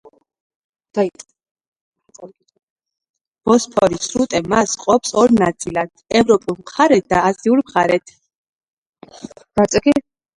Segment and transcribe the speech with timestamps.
[3.49, 8.15] ბოსფორის სრუტე მას ჰყოფს ორ ნაწილად: ევროპულ მხარედ და აზიურ მხარედ.